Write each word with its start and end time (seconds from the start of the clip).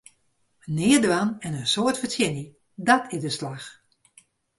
Neat 0.75 1.03
dwaan 1.05 1.29
en 1.45 1.53
in 1.61 1.67
soad 1.73 1.97
fertsjinje, 2.01 2.45
dàt 2.87 3.03
is 3.15 3.21
de 3.25 3.31
slach! 3.37 3.67